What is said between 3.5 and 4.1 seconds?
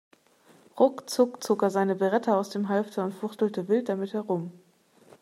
wild